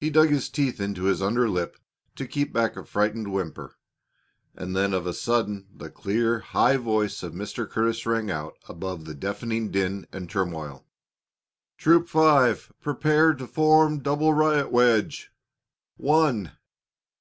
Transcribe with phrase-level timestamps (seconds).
[0.00, 1.76] He dug his teeth into his under lip
[2.16, 3.76] to keep back a frightened whimper,
[4.52, 7.70] and then of a sudden the clear, high voice of Mr.
[7.70, 10.88] Curtis rang out above the deafening din and turmoil:
[11.78, 15.30] "Troop Five prepare to form double riot wedge!
[15.98, 16.58] One!"